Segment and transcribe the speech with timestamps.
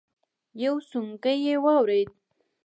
[0.63, 2.09] يو سونګی يې واورېد.